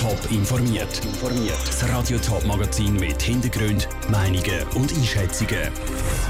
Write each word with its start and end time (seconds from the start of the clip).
Top 0.00 0.18
informiert. 0.30 0.98
Das 1.66 1.86
Radio 1.90 2.16
Top 2.16 2.46
Magazin 2.46 2.94
mit 2.94 3.20
Hintergrund, 3.20 3.86
Meinungen 4.08 4.66
und 4.74 4.90
Einschätzungen 4.94 5.68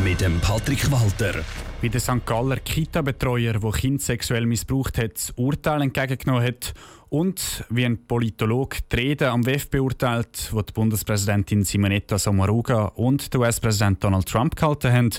mit 0.03 0.21
dem 0.21 0.41
Patrick 0.41 0.91
Walter. 0.91 1.45
Wie 1.81 1.89
der 1.89 2.01
St. 2.01 2.27
Galler 2.27 2.57
Kita-Betreuer, 2.57 3.53
der 3.53 3.71
Kind 3.71 4.03
sexuell 4.03 4.45
missbraucht 4.45 4.99
hat, 4.99 5.15
das 5.15 5.31
Urteil 5.37 5.83
entgegengenommen 5.83 6.43
hat 6.43 6.75
und 7.11 7.65
wie 7.71 7.87
ein 7.87 8.09
Politologe 8.09 8.79
die 8.91 8.97
Rede 8.97 9.31
am 9.31 9.47
WEF 9.47 9.71
beurteilt, 9.71 10.49
wo 10.51 10.63
die 10.63 10.73
Bundespräsidentin 10.73 11.63
Simonetta 11.63 12.19
Sommaruga 12.19 12.87
und 12.97 13.33
der 13.33 13.41
US-Präsident 13.41 14.03
Donald 14.03 14.27
Trump 14.27 14.57
gehalten 14.57 14.93
haben, 14.93 15.11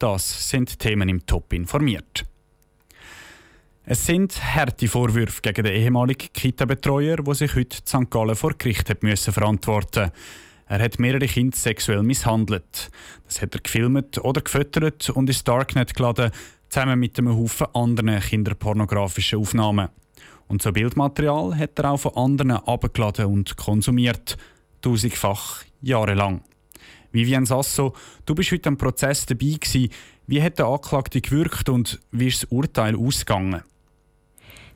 das 0.00 0.50
sind 0.50 0.80
Themen 0.80 1.08
im 1.08 1.24
Top 1.26 1.52
informiert. 1.52 2.24
Es 3.92 4.06
sind 4.06 4.40
harte 4.54 4.86
Vorwürfe 4.86 5.42
gegen 5.42 5.64
den 5.64 5.74
ehemaligen 5.74 6.32
Kita-Betreuer, 6.32 7.16
der 7.16 7.34
sich 7.34 7.56
heute 7.56 7.78
in 7.78 7.86
St. 8.04 8.08
Gallen 8.08 8.36
vor 8.36 8.54
Gericht 8.56 8.88
hat 8.88 9.02
müssen 9.02 9.32
verantworten 9.32 10.12
Er 10.68 10.78
hat 10.80 11.00
mehrere 11.00 11.26
Kinder 11.26 11.56
sexuell 11.56 12.04
misshandelt. 12.04 12.88
Das 13.26 13.42
hat 13.42 13.52
er 13.52 13.60
gefilmt 13.60 14.18
oder 14.18 14.42
gefüttert 14.42 15.10
und 15.10 15.28
ins 15.28 15.42
Darknet 15.42 15.96
geladen, 15.96 16.30
zusammen 16.68 17.00
mit 17.00 17.18
einem 17.18 17.36
Haufen 17.36 17.66
anderen 17.74 18.20
kinderpornografischen 18.20 19.40
Aufnahmen. 19.40 19.88
Und 20.46 20.62
so 20.62 20.70
Bildmaterial 20.70 21.58
hat 21.58 21.76
er 21.80 21.90
auch 21.90 21.96
von 21.98 22.14
anderen 22.14 22.52
abgeladen 22.52 23.26
und 23.26 23.56
konsumiert. 23.56 24.36
Tausendfach, 24.82 25.64
jahrelang. 25.80 26.42
Vivian 27.10 27.44
Sasso, 27.44 27.94
du 28.24 28.36
bist 28.36 28.52
heute 28.52 28.68
am 28.68 28.76
Prozess 28.76 29.26
dabei 29.26 29.56
gewesen. 29.60 29.90
Wie 30.28 30.40
hat 30.40 30.60
der 30.60 30.66
Anklagte 30.66 31.20
gewirkt 31.20 31.68
und 31.68 31.98
wie 32.12 32.28
ist 32.28 32.44
das 32.44 32.52
Urteil 32.52 32.94
ausgegangen? 32.94 33.64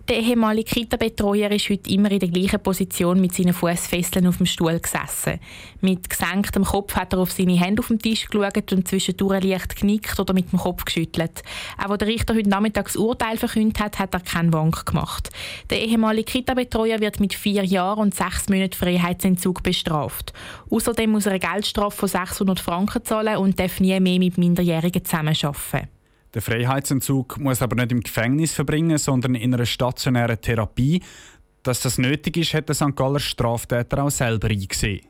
Der 0.06 0.18
ehemalige 0.18 0.70
Kita-Betreuer 0.70 1.50
ist 1.50 1.70
heute 1.70 1.88
immer 1.88 2.10
in 2.10 2.18
der 2.18 2.28
gleichen 2.28 2.60
Position 2.60 3.22
mit 3.22 3.32
seinen 3.32 3.54
Fußfesseln 3.54 4.26
auf 4.26 4.36
dem 4.36 4.44
Stuhl 4.44 4.78
gesessen. 4.78 5.40
Mit 5.80 6.10
gesenktem 6.10 6.62
Kopf 6.62 6.94
hat 6.94 7.14
er 7.14 7.20
auf 7.20 7.32
seine 7.32 7.58
Hände 7.58 7.80
auf 7.80 7.88
dem 7.88 7.98
Tisch 7.98 8.26
geschaut 8.26 8.70
und 8.74 8.86
zwischendurch 8.86 9.42
leicht 9.42 9.76
genickt 9.76 10.20
oder 10.20 10.34
mit 10.34 10.52
dem 10.52 10.58
Kopf 10.58 10.84
geschüttelt. 10.84 11.42
Auch 11.82 11.88
als 11.88 12.00
der 12.00 12.08
Richter 12.08 12.34
heute 12.34 12.50
Nachmittag 12.50 12.84
das 12.84 12.96
Urteil 12.96 13.38
verkündet 13.38 13.80
hat, 13.80 13.98
hat 13.98 14.12
er 14.12 14.20
keinen 14.20 14.52
Wank 14.52 14.84
gemacht. 14.84 15.30
Der 15.70 15.80
ehemalige 15.80 16.30
Kita-Betreuer 16.30 17.00
wird 17.00 17.18
mit 17.18 17.32
vier 17.32 17.64
Jahren 17.64 18.00
und 18.00 18.14
sechs 18.14 18.50
Monaten 18.50 18.74
Freiheitsentzug 18.74 19.62
bestraft. 19.62 20.34
Außerdem 20.68 21.12
muss 21.12 21.24
er 21.24 21.32
eine 21.32 21.40
Geldstrafe 21.40 21.96
von 21.96 22.08
600 22.10 22.60
Franken 22.60 23.02
zahlen 23.06 23.38
und 23.38 23.58
darf 23.58 23.80
nie 23.80 23.98
mehr 24.00 24.18
mit 24.18 24.36
Minderjährigen 24.36 25.02
zusammenarbeiten. 25.02 25.93
Der 26.34 26.42
Freiheitsentzug 26.42 27.38
muss 27.38 27.62
aber 27.62 27.76
nicht 27.76 27.92
im 27.92 28.00
Gefängnis 28.00 28.52
verbringen, 28.52 28.98
sondern 28.98 29.36
in 29.36 29.54
einer 29.54 29.66
stationären 29.66 30.40
Therapie. 30.40 31.00
Dass 31.62 31.80
das 31.80 31.96
nötig 31.96 32.36
ist, 32.36 32.54
hat 32.54 32.68
der 32.68 32.74
St. 32.74 32.96
Galler 32.96 33.20
Straftäter 33.20 34.02
auch 34.02 34.10
selber 34.10 34.48
eingesehen. 34.48 35.06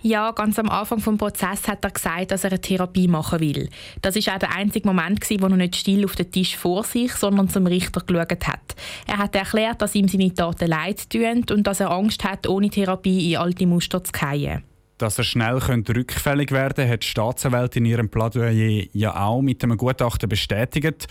Ja, 0.00 0.30
ganz 0.30 0.58
am 0.58 0.68
Anfang 0.68 0.98
des 0.98 1.16
Prozesses 1.16 1.66
hat 1.66 1.84
er 1.84 1.90
gesagt, 1.90 2.30
dass 2.30 2.44
er 2.44 2.52
eine 2.52 2.60
Therapie 2.60 3.08
machen 3.08 3.40
will. 3.40 3.68
Das 4.00 4.14
ist 4.14 4.28
auch 4.28 4.38
der 4.38 4.54
einzige 4.54 4.86
Moment, 4.86 5.28
wo 5.28 5.46
er 5.46 5.56
nicht 5.56 5.74
still 5.74 6.04
auf 6.04 6.14
den 6.14 6.30
Tisch 6.30 6.56
vor 6.56 6.84
sich, 6.84 7.12
sondern 7.14 7.48
zum 7.48 7.66
Richter 7.66 8.00
geschaut 8.00 8.46
hat. 8.46 8.76
Er 9.08 9.18
hat 9.18 9.34
erklärt, 9.34 9.82
dass 9.82 9.96
ihm 9.96 10.06
seine 10.06 10.32
Taten 10.32 10.68
leid 10.68 11.10
tun 11.10 11.44
und 11.50 11.66
dass 11.66 11.80
er 11.80 11.90
Angst 11.90 12.22
hat, 12.22 12.46
ohne 12.46 12.70
Therapie 12.70 13.32
in 13.32 13.38
alte 13.38 13.66
Muster 13.66 14.04
zu 14.04 14.12
fallen. 14.16 14.62
Dass 14.98 15.16
er 15.16 15.24
schnell 15.24 15.60
könnte 15.60 15.94
rückfällig 15.94 16.50
werden 16.50 16.74
könnte, 16.74 16.92
hat 16.92 17.04
die 17.04 17.06
Staatsanwältin 17.06 17.84
in 17.84 17.92
ihrem 17.92 18.08
Plädoyer 18.08 18.50
ja 18.92 19.24
auch 19.24 19.40
mit 19.40 19.62
einem 19.62 19.76
Gutachten 19.76 20.28
bestätigt. 20.28 21.06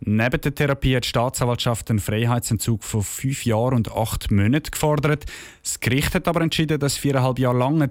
Neben 0.00 0.40
der 0.40 0.54
Therapie 0.54 0.96
hat 0.96 1.04
die 1.04 1.08
Staatsanwaltschaft 1.08 1.90
einen 1.90 2.00
Freiheitsentzug 2.00 2.84
von 2.84 3.02
fünf 3.02 3.46
Jahren 3.46 3.74
und 3.74 3.92
acht 3.92 4.30
Monaten 4.30 4.70
gefordert. 4.70 5.24
Das 5.62 5.80
Gericht 5.80 6.14
hat 6.14 6.28
aber 6.28 6.42
entschieden, 6.42 6.78
dass 6.78 6.98
viereinhalb 6.98 7.38
Jahre 7.38 7.58
lang 7.58 7.88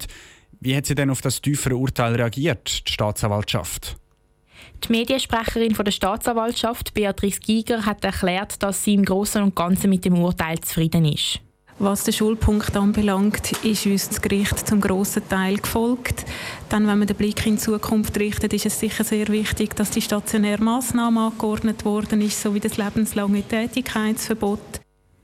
Wie 0.60 0.76
hat 0.76 0.86
sie 0.86 0.94
denn 0.94 1.10
auf 1.10 1.20
das 1.20 1.40
tiefere 1.40 1.76
Urteil 1.76 2.14
reagiert, 2.14 2.86
die 2.86 2.92
Staatsanwaltschaft? 2.92 3.96
Die 4.84 4.92
Mediensprecherin 4.92 5.74
der 5.74 5.90
Staatsanwaltschaft, 5.90 6.94
Beatrice 6.94 7.40
Giger, 7.40 7.84
hat 7.84 8.04
erklärt, 8.04 8.62
dass 8.62 8.84
sie 8.84 8.94
im 8.94 9.04
Großen 9.04 9.42
und 9.42 9.56
Ganzen 9.56 9.90
mit 9.90 10.04
dem 10.04 10.14
Urteil 10.14 10.60
zufrieden 10.60 11.04
ist. 11.04 11.40
Was 11.82 12.04
den 12.04 12.12
Schulpunkt 12.12 12.76
anbelangt, 12.76 13.52
ist 13.64 13.86
uns 13.86 14.10
das 14.10 14.20
Gericht 14.20 14.68
zum 14.68 14.82
grossen 14.82 15.26
Teil 15.26 15.56
gefolgt. 15.56 16.26
Dann, 16.68 16.86
wenn 16.86 16.98
man 16.98 17.08
den 17.08 17.16
Blick 17.16 17.46
in 17.46 17.54
die 17.54 17.58
Zukunft 17.58 18.18
richtet, 18.18 18.52
ist 18.52 18.66
es 18.66 18.78
sicher 18.78 19.02
sehr 19.02 19.28
wichtig, 19.28 19.74
dass 19.76 19.90
die 19.90 20.02
stationäre 20.02 20.62
Massnahme 20.62 21.28
angeordnet 21.28 21.86
worden 21.86 22.20
ist, 22.20 22.42
sowie 22.42 22.60
das 22.60 22.76
lebenslange 22.76 23.42
Tätigkeitsverbot. 23.42 24.60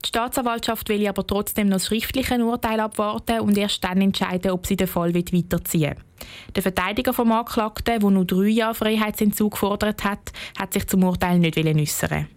Die 0.03 0.09
Staatsanwaltschaft 0.09 0.89
will 0.89 1.07
aber 1.07 1.27
trotzdem 1.27 1.69
noch 1.69 1.77
das 1.77 1.89
schriftliche 1.89 2.43
Urteil 2.43 2.81
abwarten 2.81 3.41
und 3.41 3.59
erst 3.59 3.85
dann 3.85 4.01
entscheiden, 4.01 4.53
ob 4.53 4.67
sie 4.67 4.77
den 4.77 4.87
Fall 4.87 5.15
weiterziehen 5.15 5.91
will. 5.91 6.53
Der 6.55 6.63
Verteidiger 6.63 7.13
vom 7.13 7.33
Anklagten, 7.33 8.01
der 8.01 8.11
nur 8.11 8.25
drei 8.25 8.49
Jahre 8.49 8.75
Freiheitsentzug 8.75 9.53
gefordert 9.53 10.05
hat, 10.05 10.33
hat 10.59 10.73
sich 10.73 10.87
zum 10.87 11.05
Urteil 11.05 11.39
nicht 11.39 11.59
äußern 11.59 12.29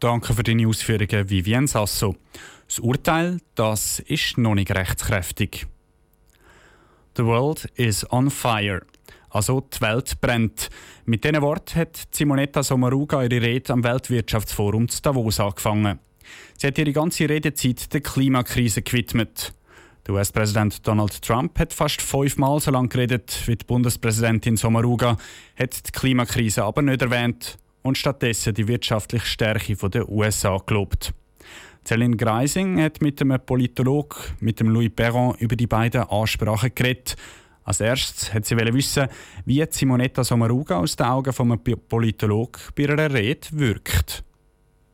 Danke 0.00 0.34
für 0.34 0.42
deine 0.42 0.66
Ausführungen, 0.66 1.28
Vivienne 1.28 1.66
Sasso. 1.66 2.16
Das 2.68 2.80
Urteil, 2.80 3.38
das 3.54 4.00
ist 4.00 4.38
noch 4.38 4.54
nicht 4.54 4.70
rechtskräftig. 4.70 5.66
The 7.16 7.24
world 7.24 7.66
is 7.76 8.04
on 8.10 8.30
fire. 8.30 8.82
Also 9.30 9.60
die 9.60 9.80
Welt 9.80 10.20
brennt. 10.20 10.70
Mit 11.04 11.24
diesen 11.24 11.40
Worten 11.42 11.78
hat 11.80 12.08
Simonetta 12.10 12.62
Sommaruga 12.62 13.22
ihre 13.22 13.40
Rede 13.40 13.72
am 13.72 13.84
Weltwirtschaftsforum 13.84 14.88
zu 14.88 15.00
Davos 15.02 15.40
angefangen. 15.40 15.98
Sie 16.58 16.66
hat 16.66 16.78
ihre 16.78 16.92
ganze 16.92 17.28
Redezeit 17.28 17.92
der 17.92 18.00
Klimakrise 18.00 18.82
gewidmet. 18.82 19.52
Der 20.06 20.14
US-Präsident 20.14 20.86
Donald 20.86 21.20
Trump 21.22 21.58
hat 21.58 21.72
fast 21.72 22.00
fünfmal 22.00 22.60
so 22.60 22.70
lange 22.70 22.88
geredet 22.88 23.42
wie 23.46 23.56
die 23.56 23.64
Bundespräsidentin 23.64 24.56
Sommaruga, 24.56 25.16
hat 25.58 25.86
die 25.86 25.92
Klimakrise 25.92 26.64
aber 26.64 26.82
nicht 26.82 27.02
erwähnt 27.02 27.58
und 27.82 27.98
stattdessen 27.98 28.54
die 28.54 28.68
wirtschaftliche 28.68 29.26
Stärke 29.26 29.74
der 29.88 30.08
USA 30.08 30.58
gelobt. 30.64 31.12
Céline 31.86 32.16
Greising 32.16 32.82
hat 32.82 33.00
mit 33.00 33.20
einem 33.22 33.38
Politologen, 33.38 34.18
mit 34.40 34.58
dem 34.58 34.70
Louis 34.70 34.90
Perron, 34.90 35.36
über 35.38 35.54
die 35.54 35.68
beiden 35.68 36.02
Ansprachen 36.02 36.72
geredet. 36.74 37.16
Als 37.62 37.80
erstes 37.80 38.34
hat 38.34 38.44
sie 38.44 38.56
wissen, 38.56 39.08
wie 39.44 39.64
Simonetta 39.70 40.24
Sommaruga 40.24 40.78
aus 40.78 40.96
den 40.96 41.06
Augen 41.06 41.32
eines 41.38 41.78
Politologen 41.88 42.60
bei 42.76 42.82
ihrer 42.84 43.12
Rede 43.12 43.46
wirkt. 43.52 44.24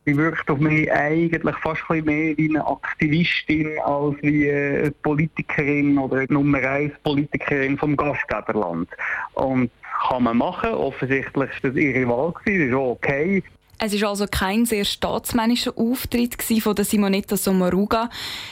Sie 0.05 0.17
wirkt 0.17 0.49
auf 0.49 0.59
mich 0.59 0.91
eigentlich 0.91 1.55
fast 1.57 1.81
ein 1.89 2.03
mehr 2.03 2.37
wie 2.37 2.49
eine 2.49 2.65
Aktivistin 2.65 3.79
als 3.85 4.15
wie 4.21 4.51
eine 4.51 4.91
Politikerin 5.01 5.97
oder 5.97 6.25
Nummer 6.29 6.59
1 6.59 6.93
Politikerin 7.03 7.77
vom 7.77 7.95
Gastgeberland. 7.95 8.89
Und 9.33 9.71
kann 10.09 10.23
man 10.23 10.37
machen. 10.37 10.71
Offensichtlich 10.71 11.35
war 11.35 11.47
das 11.61 11.75
ihre 11.75 12.07
Wahl, 12.07 12.33
das 12.45 12.53
ist 12.53 12.73
auch 12.73 12.91
okay. 12.91 13.43
Es 13.85 14.01
war 14.01 14.11
also 14.11 14.27
kein 14.31 14.65
sehr 14.65 14.85
staatsmännischer 14.85 15.73
Auftritt 15.75 16.41
von 16.41 16.73
der 16.73 16.85
Simonetta 16.85 17.35
Sommaruga. 17.35 18.09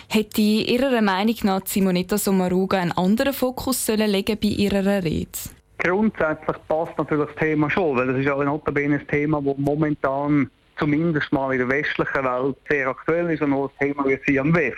Hätte 0.10 0.42
Ihrer 0.42 1.02
Meinung 1.02 1.36
nach 1.44 1.62
Simonetta 1.64 2.18
Sommaruga 2.18 2.78
einen 2.78 2.92
anderen 2.92 3.32
Fokus 3.32 3.86
sollen 3.86 4.10
legen 4.10 4.38
bei 4.38 4.50
ihrer 4.50 5.02
Rede? 5.02 5.30
Grundsätzlich 5.78 6.58
passt 6.68 6.98
natürlich 6.98 7.28
das 7.28 7.36
Thema 7.38 7.70
schon, 7.70 7.96
weil 7.96 8.10
es 8.10 8.18
ist 8.18 8.30
auch 8.30 8.44
notabene 8.44 9.00
ein 9.00 9.08
Thema, 9.08 9.42
das 9.42 9.56
momentan 9.58 10.52
zumindest 10.78 11.32
mal 11.32 11.54
in 11.54 11.60
der 11.60 11.70
westlichen 11.70 12.26
Welt 12.26 12.58
sehr 12.70 12.90
aktuell 12.90 13.32
ist 13.32 13.42
und 13.42 13.54
auch 13.54 13.72
ein 13.80 13.88
Thema 13.88 14.06
wie 14.10 14.20
sie 14.26 14.38
am 14.38 14.54
WEF. 14.54 14.78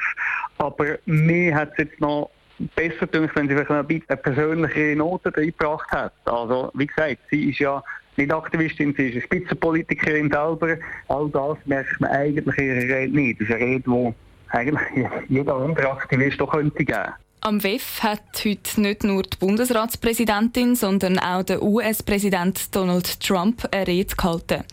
Aber 0.59 0.99
mir 1.07 1.55
hat 1.55 1.71
es 1.71 1.85
jetzt 1.85 1.99
noch 1.99 2.29
besser 2.75 3.07
gedacht, 3.07 3.35
wenn 3.35 3.47
sie 3.47 3.55
vielleicht 3.55 3.71
ein 3.71 3.87
bisschen 3.87 4.05
eine 4.07 4.17
persönliche 4.17 4.95
Note 4.95 5.33
eingebracht 5.35 5.89
hat. 5.89 6.13
Also, 6.25 6.69
wie 6.75 6.85
gesagt, 6.85 7.17
sie 7.31 7.49
ist 7.49 7.57
ja 7.57 7.83
nicht 8.17 8.31
Aktivistin, 8.31 8.93
sie 8.95 9.07
ist 9.07 9.13
eine 9.13 9.21
Spitzenpolitikerin 9.21 10.31
selber. 10.31 10.77
All 11.07 11.29
das 11.29 11.57
merkt 11.65 11.99
man 11.99 12.11
eigentlich 12.11 12.57
in 12.57 12.65
ihrer 12.65 12.95
Rede 12.95 13.15
nicht. 13.15 13.41
Das 13.41 13.49
ist 13.49 13.55
eine 13.55 13.65
Rede, 13.65 13.83
die 13.85 14.13
eigentlich 14.49 15.07
jeder 15.29 15.55
andere 15.55 15.91
Aktivist 15.91 16.41
auch 16.41 16.51
könnte 16.51 16.85
geben. 16.85 17.13
Am 17.45 17.61
WEF 17.61 18.01
hat 18.01 18.45
heute 18.45 18.79
nicht 18.79 19.03
nur 19.03 19.23
die 19.23 19.35
Bundesratspräsidentin, 19.37 20.75
sondern 20.75 21.19
auch 21.19 21.43
der 21.43 21.61
US-Präsident 21.61 22.73
Donald 22.73 23.19
Trump 23.19 23.67
eine 23.69 23.85
Rede 23.85 24.15
gehalten. 24.15 24.63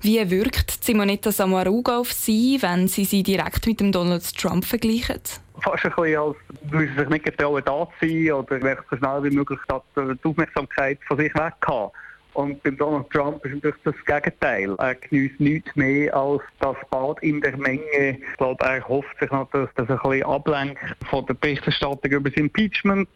Wie 0.00 0.28
wirkt 0.28 0.82
Simonetta 0.82 1.30
Samaruga 1.30 1.98
auf 1.98 2.12
Sie, 2.12 2.58
wenn 2.62 2.88
Sie 2.88 3.04
sie 3.04 3.22
direkt 3.22 3.64
mit 3.68 3.78
dem 3.78 3.92
Donald 3.92 4.24
Trump 4.36 4.64
vergleichen? 4.64 5.20
Fast 5.60 5.84
ein 5.84 5.92
bisschen, 5.94 6.18
als 6.18 6.36
würde 6.62 6.88
sie 6.88 6.98
sich 6.98 7.08
nicht 7.08 7.24
getrauen, 7.26 7.62
da 7.64 7.88
zu 8.00 8.08
sein 8.08 8.32
oder 8.32 8.76
so 8.90 8.96
schnell 8.96 9.22
wie 9.22 9.36
möglich 9.36 9.60
die 9.68 10.28
Aufmerksamkeit 10.28 10.98
von 11.06 11.18
sich 11.18 11.32
weg 11.32 11.54
haben. 11.64 11.92
Und 12.36 12.62
bei 12.62 12.70
Donald 12.70 13.08
Trump 13.08 13.42
ist 13.46 13.54
natürlich 13.54 13.76
das 13.82 13.94
Gegenteil. 14.04 14.74
Er 14.78 14.94
genießt 14.94 15.40
nichts 15.40 15.74
mehr 15.74 16.14
als 16.14 16.42
das 16.60 16.76
Bad 16.90 17.22
in 17.22 17.40
der 17.40 17.56
Menge. 17.56 18.18
Ich 18.18 18.36
glaube, 18.36 18.62
er 18.62 18.86
hofft 18.86 19.18
sich 19.18 19.30
noch, 19.30 19.48
dass 19.52 19.70
das 19.76 19.88
ein 19.88 19.98
bisschen 20.02 20.22
ablenkt 20.24 20.78
von 21.08 21.24
der 21.24 21.32
Berichterstattung 21.32 22.10
über 22.10 22.28
das 22.28 22.38
Impeachment. 22.38 23.08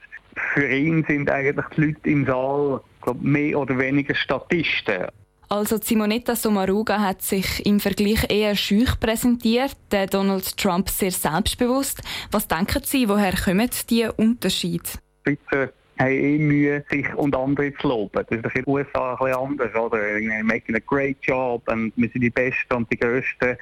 Für 0.54 0.66
ihn 0.66 1.04
sind 1.06 1.30
eigentlich 1.30 1.66
die 1.76 1.80
Leute 1.82 2.08
im 2.08 2.24
Saal 2.24 2.80
glaube, 3.02 3.22
mehr 3.22 3.58
oder 3.58 3.78
weniger 3.78 4.14
Statisten. 4.14 5.06
Also 5.50 5.76
Simonetta 5.76 6.34
Sommaruga 6.34 7.00
hat 7.00 7.20
sich 7.20 7.66
im 7.66 7.78
Vergleich 7.78 8.30
eher 8.30 8.54
schüch 8.56 8.98
präsentiert, 9.00 9.76
der 9.90 10.06
Donald 10.06 10.56
Trump 10.56 10.88
sehr 10.88 11.10
selbstbewusst. 11.10 12.00
Was 12.30 12.48
denken 12.48 12.82
Sie, 12.84 13.06
woher 13.06 13.34
kommen 13.34 13.68
die 13.90 14.08
Unterschiede? 14.16 14.88
Schweizer 15.26 15.72
haben 16.00 16.12
eh 16.12 16.38
Mühe, 16.38 16.84
sich 16.90 17.14
und 17.14 17.36
andere 17.36 17.72
zu 17.74 17.88
loben. 17.88 18.24
Das 18.28 18.38
ist 18.38 18.56
in 18.56 18.64
den 18.64 18.64
USA 18.66 19.12
ein 19.12 19.18
bisschen 19.18 19.36
anders, 19.36 19.74
oder? 19.74 19.98
Making 20.42 20.76
a 20.76 20.80
great 20.86 21.16
job 21.22 21.62
und 21.68 21.92
wir 21.96 22.08
sind 22.08 22.22
die 22.22 22.30
Besten 22.30 22.74
und 22.74 22.90
die 22.90 22.98
Größten. 22.98 23.56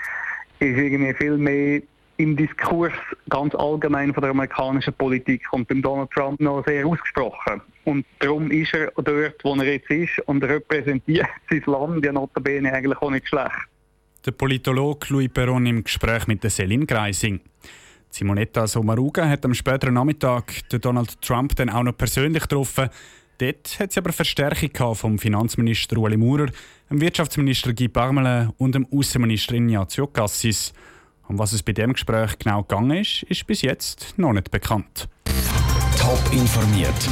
Ist 0.61 0.77
irgendwie 0.77 1.15
viel 1.15 1.37
mehr 1.37 1.83
im 2.17 2.37
Diskurs 2.37 2.93
ganz 3.29 3.55
allgemein 3.55 4.13
von 4.13 4.23
der 4.23 4.31
amerikanischen 4.31 4.93
Politik 4.95 5.43
und 5.53 5.69
beim 5.69 5.83
Donald 5.83 6.11
Trump 6.11 6.41
noch 6.41 6.65
sehr 6.67 6.85
ausgesprochen. 6.85 7.61
Und 7.85 8.05
darum 8.19 8.51
ist 8.51 8.75
er 8.75 8.91
dort, 8.97 9.45
wo 9.45 9.55
er 9.55 9.73
jetzt 9.73 9.89
ist 9.91 10.19
und 10.27 10.43
repräsentiert 10.43 11.29
sein 11.51 11.63
Land 11.67 12.05
ja 12.05 12.13
notabene 12.13 12.73
eigentlich 12.73 12.99
auch 12.99 13.11
nicht 13.11 13.29
schlecht. 13.29 13.69
Der 14.27 14.33
Politologe 14.33 15.07
Louis 15.11 15.31
Perron 15.33 15.65
im 15.67 15.85
Gespräch 15.85 16.27
mit 16.27 16.43
der 16.43 16.51
Selin 16.51 16.87
Greising. 16.87 17.41
Simonetta 18.11 18.67
Sommaruga 18.67 19.29
hat 19.29 19.45
am 19.45 19.55
späteren 19.55 19.95
Nachmittag 19.95 20.69
Donald 20.71 21.21
Trump 21.21 21.55
dann 21.57 21.71
auch 21.71 21.83
noch 21.83 21.97
persönlich 21.97 22.43
getroffen. 22.43 22.89
Dort 23.39 23.79
hat 23.79 23.93
sie 23.93 24.01
aber 24.01 24.13
Verstärkung 24.13 24.95
vom 24.95 25.19
Finanzminister 25.19 25.97
Ueli 25.99 26.17
Maurer, 26.17 26.49
dem 26.91 27.01
Wirtschaftsminister 27.01 27.73
Guy 27.73 27.89
Parmelin 27.89 28.51
und 28.59 28.75
dem 28.75 28.87
Außenminister 28.93 29.55
Ignazio 29.55 30.09
Cassis. 30.09 30.73
Um 31.29 31.39
was 31.39 31.53
es 31.53 31.63
bei 31.63 31.73
dem 31.73 31.93
Gespräch 31.93 32.39
genau 32.39 32.63
gegangen 32.63 32.99
ist, 32.99 33.23
ist 33.25 33.47
bis 33.47 33.63
jetzt 33.63 34.15
noch 34.17 34.33
nicht 34.33 34.51
bekannt. 34.51 35.09
Top 35.99 36.21
informiert, 36.33 37.09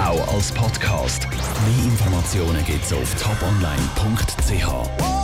auch 0.00 0.34
als 0.34 0.52
Podcast. 0.52 1.28
Mehr 1.30 1.84
Informationen 1.84 2.64
gibt 2.64 2.82
es 2.82 2.92
auf 2.92 3.14
toponline.ch. 3.22 5.17